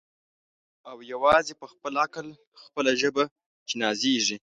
[0.89, 2.27] او یوازي په خپل عقل
[2.63, 3.23] خپله ژبه
[3.67, 4.37] چي نازیږي